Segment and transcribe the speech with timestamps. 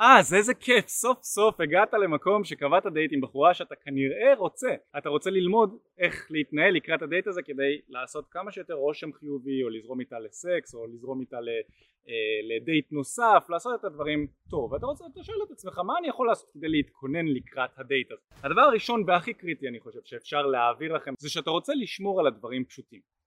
[0.00, 4.68] אז איזה כיף, סוף סוף הגעת למקום שקבעת דייט עם בחורה שאתה כנראה רוצה.
[4.98, 9.68] אתה רוצה ללמוד איך להתנהל לקראת הדייט הזה כדי לעשות כמה שיותר רושם חיובי או
[9.68, 14.72] לזרום איתה לסקס או לזרום איתה אה, לדייט נוסף, לעשות את הדברים טוב.
[14.72, 18.46] ואתה רוצה, אתה שואל את עצמך מה אני יכול לעשות כדי להתכונן לקראת הדייט הזה.
[18.46, 22.64] הדבר הראשון והכי קריטי אני חושב שאפשר להעביר לכם זה שאתה רוצה לשמור על הדברים
[22.64, 23.17] פשוטים.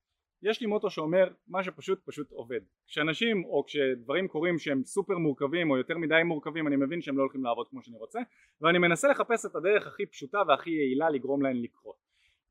[0.43, 2.59] יש לי מוטו שאומר מה שפשוט פשוט עובד.
[2.87, 7.21] כשאנשים או כשדברים קורים שהם סופר מורכבים או יותר מדי מורכבים אני מבין שהם לא
[7.21, 8.19] הולכים לעבוד כמו שאני רוצה
[8.61, 11.95] ואני מנסה לחפש את הדרך הכי פשוטה והכי יעילה לגרום להן לקרות.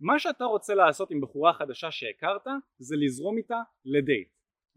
[0.00, 2.46] מה שאתה רוצה לעשות עם בחורה חדשה שהכרת
[2.78, 4.28] זה לזרום איתה לדייט.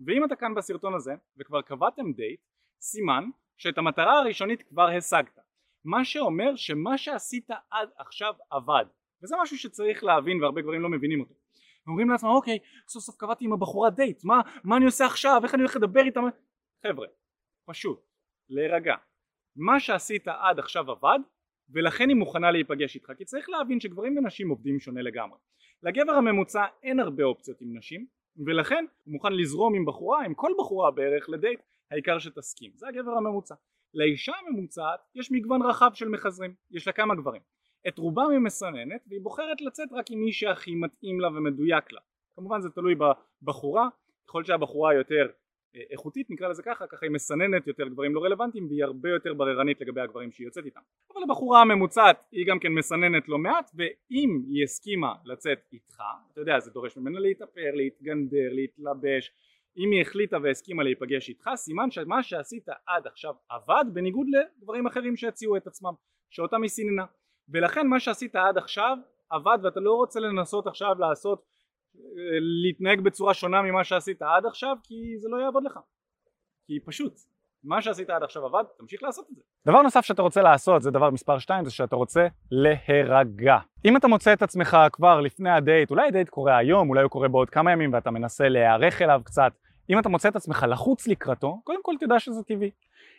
[0.05, 2.40] ואם אתה כאן בסרטון הזה וכבר קבעתם דייט
[2.82, 3.23] סימן
[3.57, 5.40] שאת המטרה הראשונית כבר השגת.
[5.85, 8.85] מה שאומר שמה שעשית עד עכשיו עבד.
[9.23, 11.34] וזה משהו שצריך להבין והרבה גברים לא מבינים אותו
[11.88, 15.41] ואומרים לעצמם אוקיי סוף סוף קבעתי עם הבחורה דייט מה, מה אני עושה עכשיו?
[15.44, 16.20] איך אני הולך לדבר איתה?
[16.88, 17.08] חבר'ה
[17.66, 18.05] פשוט
[18.50, 18.96] להירגע.
[19.55, 21.20] מה שעשית עד עכשיו עבד
[21.70, 25.38] ולכן היא מוכנה להיפגש איתך כי צריך להבין שגברים ונשים עובדים שונה לגמרי.
[25.84, 28.05] לגבר הממוצע אין הרבה אופציות עם נשים
[28.46, 31.60] ולכן הוא מוכן לזרום עם בחורה עם כל בחורה בערך לדייט
[31.91, 32.72] העיקר שתסכים.
[32.76, 33.55] זה הגבר הממוצע.
[33.94, 37.41] לאישה הממוצעת יש מגוון רחב של מחזרים יש לה כמה גברים
[37.87, 42.01] את רובם היא מסננת והיא בוחרת לצאת רק עם מי שהכי מתאים לה ומדויק לה.
[42.35, 43.87] כמובן זה תלוי בבחורה.
[44.27, 45.27] ככל שהבחורה יותר
[45.76, 49.34] אה, איכותית נקרא לזה ככה ככה היא מסננת יותר גברים לא רלוונטיים והיא הרבה יותר
[49.34, 50.79] בררנית לגבי הגברים שהיא יוצאת איתם.
[51.13, 56.41] אבל הבחורה הממוצעת היא גם כן מסננת לא מעט ואם היא הסכימה לצאת איתך אתה
[56.41, 59.31] יודע זה דורש ממנה להתאפר להתגנדר להתלבש.
[59.77, 65.16] אם היא החליטה והסכימה להיפגש איתך סימן שמה שעשית עד עכשיו עבד בניגוד לגברים אחרים
[65.16, 65.94] שהציעו את עצמם
[66.29, 67.06] שאותם היא סיננה
[67.50, 68.97] ולכן מה שעשית עד עכשיו
[69.30, 71.46] עבד ואתה לא רוצה לנסות עכשיו לעשות
[72.63, 75.80] להתנהג בצורה שונה ממה שעשית עד עכשיו כי זה לא יעבוד לך.
[76.68, 77.13] כי פשוט
[77.63, 79.41] מה שעשית עד עכשיו עבד תמשיך לעשות את זה.
[79.68, 83.57] דבר נוסף שאתה רוצה לעשות זה דבר מספר 2 זה שאתה רוצה להירגע.
[83.85, 87.28] אם אתה מוצא את עצמך כבר לפני הדייט אולי הדייט קורה היום אולי הוא קורה
[87.28, 89.53] בעוד כמה ימים ואתה מנסה להיערך אליו קצת
[89.90, 92.72] אם אתה מוצא את עצמך לחוץ לקראתו קודם כל תדע שזה טבעי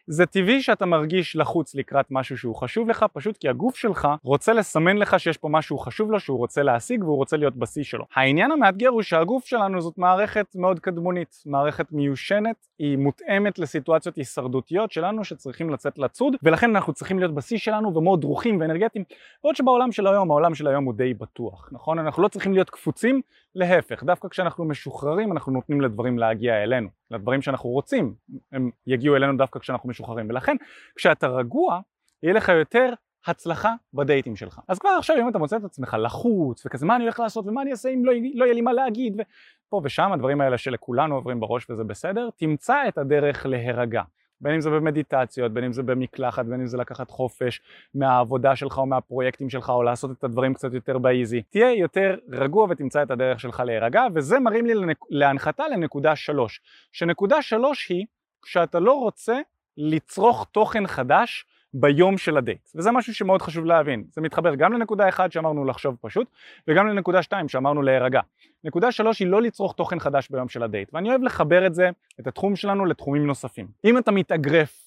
[0.07, 4.53] זה טבעי שאתה מרגיש לחוץ לקראת משהו שהוא חשוב לך פשוט כי הגוף שלך רוצה
[4.53, 8.05] לסמן לך שיש פה משהו חשוב לו שהוא רוצה להשיג והוא רוצה להיות בשיא שלו.
[8.15, 14.93] העניין המאתגר הוא שהגוף שלנו זאת מערכת מאוד קדמונית, מערכת מיושנת, היא מותאמת לסיטואציות הישרדותיות
[14.93, 19.05] שלנו שצריכים לצאת לצוד ולכן אנחנו צריכים להיות בשיא שלנו ומאוד דרוכים ואנרגטיים
[19.45, 21.99] בעוד שבעולם של היום, העולם של היום הוא די בטוח, נכון?
[21.99, 23.21] אנחנו לא צריכים להיות קפוצים,
[23.55, 28.15] להפך, דווקא כשאנחנו משוחררים אנחנו נותנים לדברים להגיע אלינו, לדברים שאנחנו רוצים,
[28.53, 30.57] הם יגיעו אלינו דווקא כשאנחנו משוחררים ולכן
[30.97, 31.81] כשאתה רגוע
[32.23, 32.93] יהיה לך יותר
[33.27, 34.61] הצלחה בדייטים שלך.
[34.69, 37.63] אז כבר עכשיו אם אתה מוצא את עצמך לחוץ וכזה מה אני הולך לעשות ומה
[37.63, 41.41] אני אעשה אם לא, לא יהיה לי מה להגיד ופה ושם הדברים האלה שלכולנו עוברים
[41.41, 44.03] בראש וזה בסדר, תמצא את הדרך להירגע.
[44.41, 47.61] בין אם זה במדיטציות, בין אם זה במקלחת, בין אם זה לקחת חופש
[47.95, 51.43] מהעבודה שלך או מהפרויקטים שלך או לעשות את הדברים קצת יותר באיזי.
[51.43, 54.99] תהיה יותר רגוע ותמצא את הדרך שלך להירגע וזה מרים לי לנק...
[55.11, 56.61] להנחתה לנקודה שלוש.
[56.93, 58.07] שנקודה שלוש היא
[58.43, 59.41] כשאתה לא רוצה
[59.77, 62.69] לצרוך תוכן חדש ביום של הדייט.
[62.75, 64.05] וזה משהו שמאוד חשוב להבין.
[64.13, 66.27] זה מתחבר גם לנקודה אחת שאמרנו לחשוב פשוט
[66.69, 68.21] וגם לנקודה שתיים שאמרנו להירגע.
[68.65, 71.91] נקודה שלוש היא לא לצרוך תוכן חדש ביום של הדייט ואני אוהב לחבר את זה
[72.21, 73.67] את התחום שלנו לתחומים נוספים.
[73.85, 74.85] אם אתה מתאגרף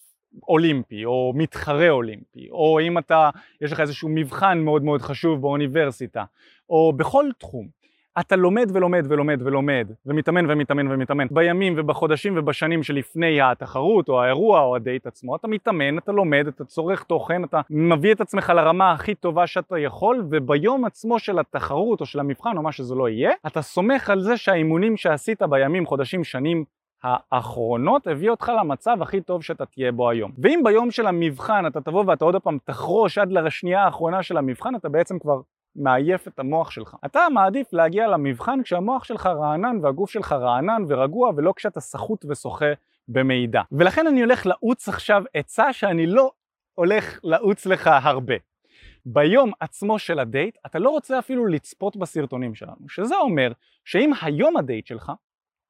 [0.48, 3.30] אולימפי או מתחרה אולימפי או אם אתה
[3.62, 6.24] יש לך איזשהו מבחן מאוד מאוד חשוב באוניברסיטה
[6.70, 7.68] או בכל תחום
[8.20, 14.62] אתה לומד ולומד ולומד ולומד ומתאמן ומתאמן ומתאמן בימים ובחודשים ובשנים שלפני התחרות או האירוע
[14.62, 18.92] או הדייט עצמו אתה מתאמן, אתה לומד, אתה צורך תוכן, אתה מביא את עצמך לרמה
[18.92, 23.10] הכי טובה שאתה יכול וביום עצמו של התחרות או של המבחן או מה שזה לא
[23.10, 26.64] יהיה אתה סומך על זה שהאימונים שעשית בימים, חודשים, שנים
[27.04, 30.32] האחרונות הביא אותך למצב הכי טוב שאתה תהיה בו היום.
[30.38, 34.76] ואם ביום של המבחן אתה תבוא ואתה עוד פעם תחרוש עד לשנייה האחרונה של המבחן
[34.76, 35.42] אתה בעצם כבר
[35.78, 36.96] מעייף את המוח שלך.
[37.06, 42.72] אתה מעדיף להגיע למבחן כשהמוח שלך רענן והגוף שלך רענן ורגוע ולא כשאתה סחוט ושוחה
[43.08, 43.62] במידע.
[43.72, 46.32] ולכן אני הולך לעוץ עכשיו עצה שאני לא
[46.74, 48.36] הולך לעוץ לך הרבה.
[49.06, 53.52] ביום עצמו של הדייט אתה לא רוצה אפילו לצפות בסרטונים שלנו, שזה אומר
[53.86, 55.12] שאם היום הדייט שלך,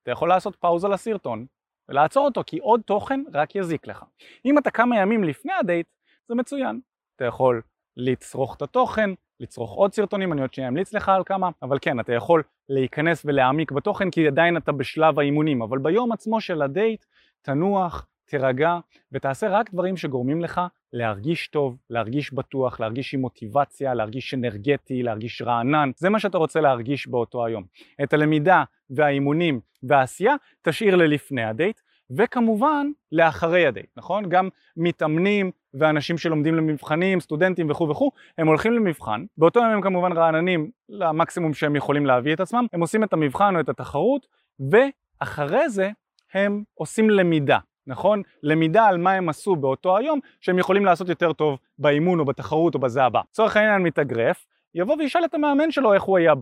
[0.03, 1.45] אתה יכול לעשות פאוזה לסרטון
[1.89, 4.03] ולעצור אותו כי עוד תוכן רק יזיק לך.
[4.45, 5.87] אם אתה כמה ימים לפני הדייט,
[6.27, 6.79] זה מצוין.
[7.15, 7.61] אתה יכול
[7.97, 9.09] לצרוך את התוכן,
[9.39, 13.25] לצרוך עוד סרטונים, אני עוד שניה אמליץ לך על כמה, אבל כן, אתה יכול להיכנס
[13.25, 17.05] ולהעמיק בתוכן כי עדיין אתה בשלב האימונים, אבל ביום עצמו של הדייט,
[17.41, 18.79] תנוח, תירגע
[19.11, 20.61] ותעשה רק דברים שגורמים לך
[20.93, 26.61] להרגיש טוב, להרגיש בטוח, להרגיש עם מוטיבציה, להרגיש אנרגטי, להרגיש רענן, זה מה שאתה רוצה
[26.61, 27.63] להרגיש באותו היום.
[28.03, 34.29] את הלמידה והאימונים והעשייה תשאיר ללפני הדייט, וכמובן לאחרי הדייט, נכון?
[34.29, 40.11] גם מתאמנים ואנשים שלומדים למבחנים, סטודנטים וכו' וכו', הם הולכים למבחן, באותו יום הם כמובן
[40.11, 44.27] רעננים למקסימום שהם יכולים להביא את עצמם, הם עושים את המבחן או את התחרות,
[44.71, 45.89] ואחרי זה
[46.33, 47.57] הם עושים למידה,
[47.87, 48.21] נכון?
[48.43, 52.75] למידה על מה הם עשו באותו היום, שהם יכולים לעשות יותר טוב באימון או בתחרות
[52.75, 53.21] או בזה הבא.
[53.31, 54.45] לצורך העניין מתאגרף,
[54.77, 56.33] יבוא וישאל את המאמן שלו איך הוא היה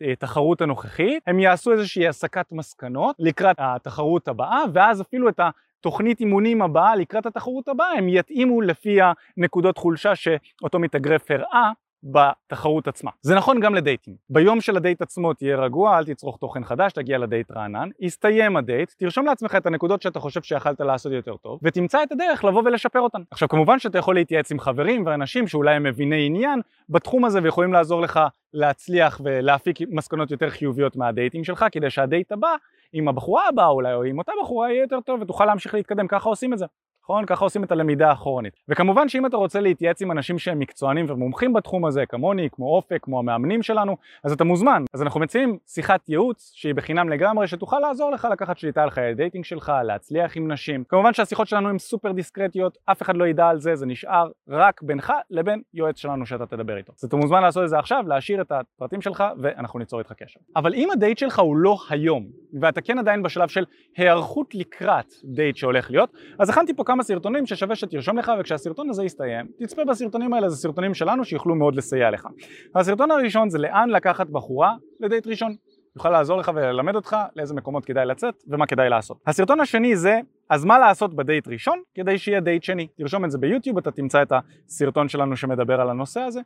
[0.00, 6.62] בתחרות הנוכחית, הם יעשו איזושהי הסקת מסקנות לקראת התחרות הבאה, ואז אפילו את התוכנית אימונים
[6.62, 8.98] הבאה לקראת התחרות הבאה הם יתאימו לפי
[9.36, 11.70] הנקודות חולשה שאותו מתאגרף הראה
[12.02, 13.10] בתחרות עצמה.
[13.22, 14.14] זה נכון גם לדייטים.
[14.30, 18.92] ביום של הדייט עצמו תהיה רגוע, אל תצרוך תוכן חדש, תגיע לדייט רענן, יסתיים הדייט,
[18.98, 23.00] תרשום לעצמך את הנקודות שאתה חושב שיכלת לעשות יותר טוב, ותמצא את הדרך לבוא ולשפר
[23.00, 23.22] אותן.
[23.30, 27.72] עכשיו כמובן שאתה יכול להתייעץ עם חברים ואנשים שאולי הם מביני עניין בתחום הזה ויכולים
[27.72, 28.20] לעזור לך
[28.52, 32.54] להצליח ולהפיק מסקנות יותר חיוביות מהדייטים שלך, כדי שהדייט הבא
[32.92, 36.28] עם הבחורה הבאה אולי, או עם אותה בחורה יהיה יותר טוב ותוכל להמשיך להתקדם, ככה
[36.28, 36.66] עושים את זה.
[37.12, 37.26] נכון?
[37.26, 38.54] ככה עושים את הלמידה האחורנית.
[38.68, 42.98] וכמובן שאם אתה רוצה להתייעץ עם אנשים שהם מקצוענים ומומחים בתחום הזה, כמוני, כמו אופק,
[43.02, 44.84] כמו המאמנים שלנו, אז אתה מוזמן.
[44.94, 49.10] אז אנחנו מציעים שיחת ייעוץ שהיא בחינם לגמרי, שתוכל לעזור לך לקחת שליטה על חיי
[49.10, 50.84] ה dating שלך, להצליח עם נשים.
[50.88, 54.82] כמובן שהשיחות שלנו הן סופר דיסקרטיות, אף אחד לא ידע על זה, זה נשאר רק
[54.82, 56.92] בינך לבין יועץ שלנו שאתה תדבר איתו.
[56.98, 60.40] אז אתה מוזמן לעשות את זה עכשיו, להשאיר את הפרטים שלך ואנחנו ניצור איתך קשר.
[60.56, 62.26] אבל אם הדייט שלך הוא לא היום,
[62.60, 63.64] ואתה כן עדיין בשלב של
[63.96, 69.04] היערכות לקראת דייט שהולך להיות, אז הכנתי פה כמה סרטונים ששווה שתרשום לך וכשהסרטון הזה
[69.04, 72.28] יסתיים תצפה בסרטונים האלה, זה סרטונים שלנו שיוכלו מאוד לסייע לך.
[72.74, 75.54] הסרטון הראשון זה לאן לקחת בחורה לדייט ראשון.
[75.96, 79.16] יוכל לעזור לך וללמד אותך לאיזה מקומות כדאי לצאת ומה כדאי לעשות.
[79.26, 80.20] הסרטון השני זה
[80.50, 82.86] אז מה לעשות בדייט ראשון כדי שיהיה דייט שני.
[82.96, 86.40] תרשום את זה ביוטיוב, אתה תמצא את הסרטון שלנו שמדבר על הנושא הזה.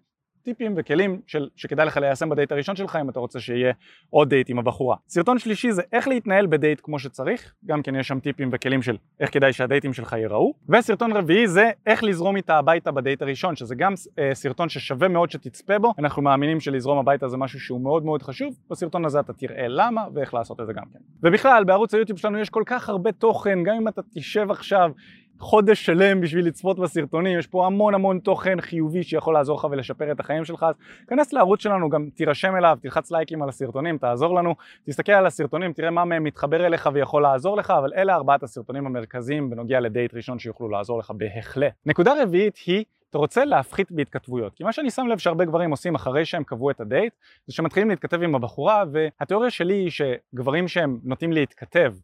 [0.46, 3.72] טיפים וכלים של, שכדאי לך ליישם בדייט הראשון שלך אם אתה רוצה שיהיה
[4.10, 4.96] עוד דייט עם הבחורה.
[5.08, 8.96] סרטון שלישי זה איך להתנהל בדייט כמו שצריך, גם כן יש שם טיפים וכלים של
[9.20, 10.54] איך כדאי שהדייטים שלך ייראו.
[10.68, 15.30] וסרטון רביעי זה איך לזרום איתה הביתה בדייט הראשון, שזה גם אה, סרטון ששווה מאוד
[15.30, 19.32] שתצפה בו, אנחנו מאמינים שלזרום הביתה זה משהו שהוא מאוד מאוד חשוב, בסרטון הזה אתה
[19.32, 20.98] תראה למה ואיך לעשות את זה גם כן.
[21.22, 24.90] ובכלל בערוץ היוטיוב שלנו יש כל כך הרבה תוכן, גם אם אתה תשב עכשיו
[25.38, 30.12] חודש שלם בשביל לצפות בסרטונים, יש פה המון המון תוכן חיובי שיכול לעזור לך ולשפר
[30.12, 30.74] את החיים שלך, אז
[31.08, 34.54] כנס לערוץ שלנו, גם תירשם אליו, תלחץ לייקים על הסרטונים, תעזור לנו,
[34.84, 38.86] תסתכל על הסרטונים, תראה מה מהם מתחבר אליך ויכול לעזור לך, אבל אלה ארבעת הסרטונים
[38.86, 41.72] המרכזיים בנוגע לדייט ראשון שיוכלו לעזור לך בהחלט.
[41.86, 45.94] נקודה רביעית היא אתה רוצה להפחית בהתכתבויות, כי מה שאני שם לב שהרבה גברים עושים
[45.94, 47.12] אחרי שהם קבעו את הדייט,
[47.46, 51.94] זה שמתחילים להתכתב עם הבחורה, והתיאוריה שלי היא שגברים שהם נוטים להתכתב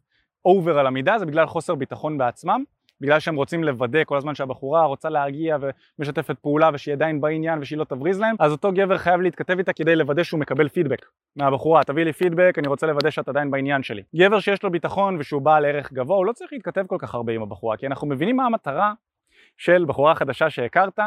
[0.45, 2.63] over על המידה זה בגלל חוסר ביטחון בעצמם,
[3.03, 5.57] בגלל שהם רוצים לוודא כל הזמן שהבחורה רוצה להגיע
[5.99, 9.73] ומשתפת פעולה ושהיא עדיין בעניין ושהיא לא תבריז להם, אז אותו גבר חייב להתכתב איתה
[9.73, 11.05] כדי לוודא שהוא מקבל פידבק
[11.35, 14.01] מהבחורה, תביא לי פידבק, אני רוצה לוודא שאת עדיין בעניין שלי.
[14.15, 17.33] גבר שיש לו ביטחון ושהוא בעל ערך גבוה, הוא לא צריך להתכתב כל כך הרבה
[17.33, 18.93] עם הבחורה, כי אנחנו מבינים מה המטרה
[19.57, 20.99] של בחורה חדשה שהכרת,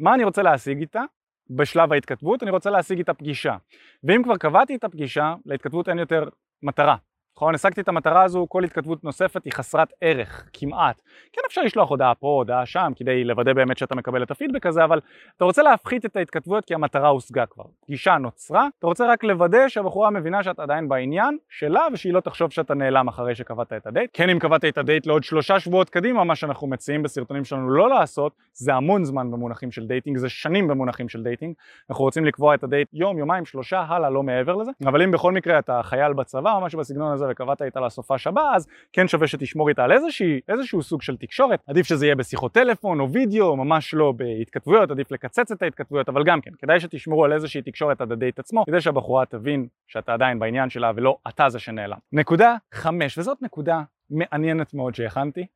[0.00, 1.02] מה אני רוצה להשיג איתה,
[1.50, 3.56] בשלב ההתכתבות, אני רוצה להשיג איתה פגישה.
[4.04, 6.28] ואם כבר קבעתי את הפגישה, להתכתבות אין יותר
[6.62, 6.96] מטרה.
[7.36, 7.54] נכון?
[7.54, 11.00] השגתי את המטרה הזו, כל התכתבות נוספת היא חסרת ערך, כמעט.
[11.32, 14.84] כן אפשר לשלוח הודעה פה, הודעה שם, כדי לוודא באמת שאתה מקבל את הפידבק הזה,
[14.84, 15.00] אבל
[15.36, 17.64] אתה רוצה להפחית את ההתכתבויות כי המטרה הושגה כבר.
[17.86, 22.50] פגישה נוצרה, אתה רוצה רק לוודא שהבחורה מבינה שאתה עדיין בעניין שלה, ושהיא לא תחשוב
[22.50, 24.10] שאתה נעלם אחרי שקבעת את הדייט.
[24.12, 27.88] כן, אם קבעת את הדייט לעוד שלושה שבועות קדימה, מה שאנחנו מציעים בסרטונים שלנו לא
[27.88, 31.54] לעשות, זה המון זמן במונחים של dating, זה שנים במונחים של dating.
[31.90, 34.70] אנחנו רוצים לקבוע את הדייט יום, יומיים, שלושה, הלאה, לא מעבר לזה.
[34.86, 38.42] אבל אם בכל מקרה אתה חייל בצבא או משהו בסגנון הזה וקבעת איתה לסופש הבא,
[38.54, 41.60] אז כן שווה שתשמור איתה על איזושהי, איזשהו סוג של תקשורת.
[41.66, 46.24] עדיף שזה יהיה בשיחות טלפון או וידאו, ממש לא בהתכתבויות, עדיף לקצץ את ההתכתבויות, אבל
[46.24, 50.38] גם כן, כדאי שתשמרו על איזושהי תקשורת עד הדייט עצמו, כדי שהבחורה תבין שאתה עדיין
[50.38, 51.98] בעניין שלה ולא אתה זה שנעלם.
[52.12, 55.46] נקודה חמש, וזאת נקודה מעניינת מאוד שהכנתי,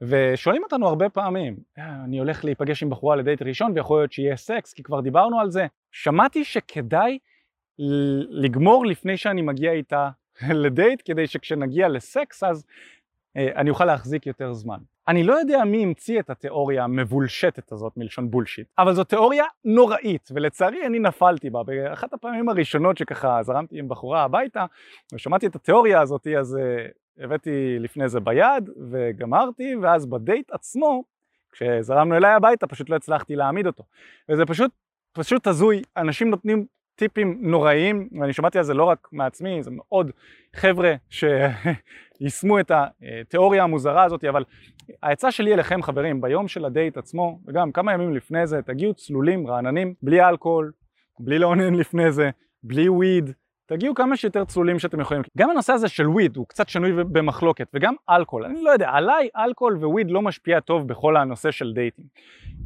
[0.00, 4.36] ושואלים אותנו הרבה פעמים, אה, אני הולך להיפגש עם בחורה לדייט ראשון ויכול להיות שיהיה
[4.36, 5.66] סקס, כי כבר דיברנו על זה.
[5.92, 7.18] שמעתי שכדאי
[8.30, 10.10] לגמור לפני שאני מגיע איתה
[10.64, 12.64] לדייט כדי שכשנגיע לסקס אז
[13.36, 14.78] אה, אני אוכל להחזיק יותר זמן.
[15.08, 20.28] אני לא יודע מי המציא את התיאוריה המבולשתת הזאת מלשון בולשיט, אבל זו תיאוריה נוראית,
[20.34, 21.62] ולצערי אני נפלתי בה.
[21.62, 24.66] באחת הפעמים הראשונות שככה זרמתי עם בחורה הביתה,
[25.12, 31.04] ושמעתי את התיאוריה הזאת, אז uh, הבאתי לפני זה ביד, וגמרתי, ואז בדייט עצמו,
[31.52, 33.84] כשזרמנו אליי הביתה, פשוט לא הצלחתי להעמיד אותו.
[34.28, 34.70] וזה פשוט,
[35.12, 36.66] פשוט הזוי, אנשים נותנים
[36.98, 40.10] טיפים נוראיים, ואני שמעתי על זה לא רק מעצמי, זה מאוד
[40.56, 44.44] חבר'ה שיישמו את התיאוריה המוזרה הזאת, אבל
[45.02, 49.46] העצה שלי אליכם חברים, ביום של הדייט עצמו, וגם כמה ימים לפני זה, תגיעו צלולים,
[49.46, 50.72] רעננים, בלי אלכוהול,
[51.20, 52.30] בלי לאונן לפני זה,
[52.62, 53.30] בלי וויד,
[53.68, 55.22] תגיעו כמה שיותר צלולים שאתם יכולים.
[55.38, 58.44] גם הנושא הזה של וויד הוא קצת שנוי במחלוקת, וגם אלכוהול.
[58.44, 62.04] אני לא יודע, עליי אלכוהול וויד לא משפיע טוב בכל הנושא של דייטים.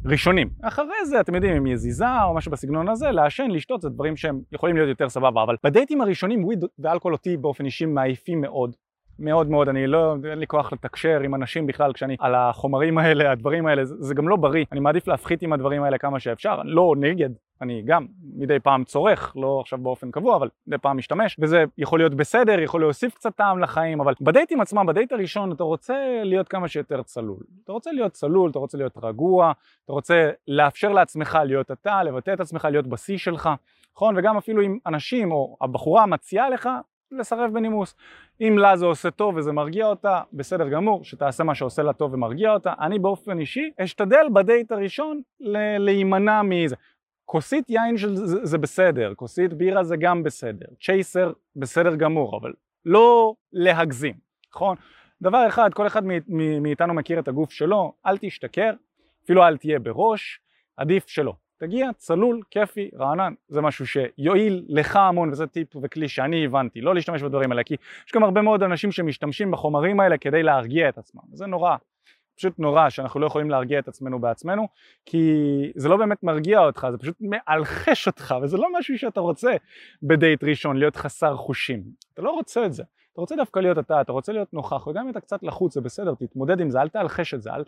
[0.05, 0.49] ראשונים.
[0.61, 4.41] אחרי זה, אתם יודעים, אם יזיזה או משהו בסגנון הזה, לעשן, לשתות, זה דברים שהם
[4.51, 8.75] יכולים להיות יותר סבבה, אבל בדייטים הראשונים וויד ואלכוהול אותי באופן אישי מעייפים מאוד.
[9.19, 13.31] מאוד מאוד, אני לא, אין לי כוח לתקשר עם אנשים בכלל כשאני על החומרים האלה,
[13.31, 16.57] הדברים האלה, זה, זה גם לא בריא, אני מעדיף להפחית עם הדברים האלה כמה שאפשר,
[16.61, 17.29] אני לא נגד,
[17.63, 18.05] אני גם
[18.35, 22.59] מדי פעם צורך, לא עכשיו באופן קבוע, אבל מדי פעם משתמש, וזה יכול להיות בסדר,
[22.59, 25.93] יכול להוסיף קצת טעם לחיים, אבל בדייטים עצמם, בדייט הראשון, אתה רוצה
[26.23, 27.43] להיות כמה שיותר צלול.
[27.63, 29.51] אתה רוצה להיות צלול, אתה רוצה להיות רגוע,
[29.85, 33.49] אתה רוצה לאפשר לעצמך להיות אתה, לבטא את עצמך, להיות בשיא שלך,
[33.95, 34.17] נכון?
[34.17, 36.69] וגם אפילו אם אנשים או הבחורה מציעה לך,
[37.19, 37.95] לסרב בנימוס.
[38.41, 42.13] אם לה זה עושה טוב וזה מרגיע אותה, בסדר גמור, שתעשה מה שעושה לה טוב
[42.13, 42.73] ומרגיע אותה.
[42.79, 45.21] אני באופן אישי אשתדל בדייט הראשון
[45.79, 46.75] להימנע מזה.
[47.25, 52.53] כוסית יין של זה, זה בסדר, כוסית בירה זה גם בסדר, צ'ייסר בסדר גמור, אבל
[52.85, 54.15] לא להגזים,
[54.49, 54.77] נכון?
[55.21, 56.03] דבר אחד, כל אחד
[56.61, 58.71] מאיתנו מכיר את הגוף שלו, אל תשתכר,
[59.25, 60.39] אפילו אל תהיה בראש,
[60.77, 61.33] עדיף שלא.
[61.57, 66.95] תגיע צלול, כיפי, רענן, זה משהו שיועיל לך המון וזה טיפ וכלי שאני הבנתי, לא
[66.95, 67.75] להשתמש בדברים האלה כי
[68.07, 71.75] יש גם הרבה מאוד אנשים שמשתמשים בחומרים האלה כדי להרגיע את עצמם, זה נורא,
[72.35, 74.67] פשוט נורא שאנחנו לא יכולים להרגיע את עצמנו בעצמנו
[75.05, 75.31] כי
[75.75, 79.51] זה לא באמת מרגיע אותך, זה פשוט מאלחש אותך וזה לא משהו שאתה רוצה
[80.03, 84.01] בדייט ראשון, להיות חסר חושים, אתה לא רוצה את זה, אתה רוצה דווקא להיות אתה,
[84.01, 86.89] אתה רוצה להיות נוכח וגם אם אתה קצת לחוץ זה בסדר, תתמודד עם זה, אל
[86.89, 87.63] תאלחש את זה, אל,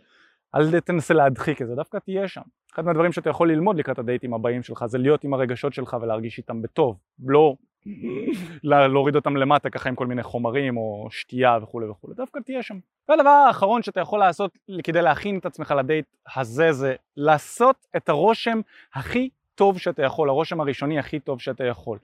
[0.55, 2.41] אל תנסה להדחיק את זה, דווקא תהיה שם.
[2.73, 6.37] אחד מהדברים שאתה יכול ללמוד לקראת הדייטים הבאים שלך זה להיות עם הרגשות שלך ולהרגיש
[6.37, 7.55] איתם בטוב, לא
[8.63, 12.77] להוריד אותם למטה ככה עם כל מיני חומרים או שתייה וכולי וכולי, דווקא תהיה שם.
[13.09, 18.59] והדבר האחרון שאתה יכול לעשות כדי להכין את עצמך לדייט הזה זה לעשות את הרושם
[18.93, 21.97] הכי טוב שאתה יכול, הרושם הראשוני הכי טוב שאתה יכול.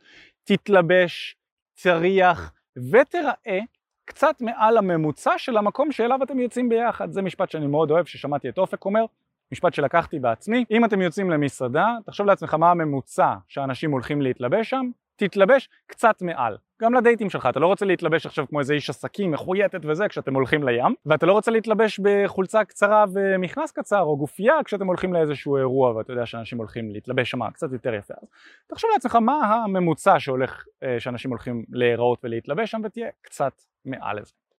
[0.43, 1.35] תתלבש,
[1.81, 2.53] תריח
[2.91, 3.59] ותראה
[4.05, 7.11] קצת מעל הממוצע של המקום שאליו אתם יוצאים ביחד.
[7.11, 9.05] זה משפט שאני מאוד אוהב, ששמעתי את אופק אומר,
[9.51, 10.65] משפט שלקחתי בעצמי.
[10.71, 16.58] אם אתם יוצאים למסעדה, תחשוב לעצמך מה הממוצע שאנשים הולכים להתלבש שם, תתלבש קצת מעל.
[16.82, 20.34] גם לדייטים שלך, אתה לא רוצה להתלבש עכשיו כמו איזה איש עסקים מחויטת וזה כשאתם
[20.34, 25.58] הולכים לים, ואתה לא רוצה להתלבש בחולצה קצרה ומכנס קצר או גופייה כשאתם הולכים לאיזשהו
[25.58, 28.13] אירוע ואתה יודע שאנשים הולכים להתלבש שם קצת יותר יפה.
[28.22, 28.27] אז
[28.68, 33.53] תחשוב לעצמך מה הממוצע שהולך, אה, שאנשים הולכים להיראות ולהתלבש שם ותהיה קצת
[33.86, 34.40] מעל לזה.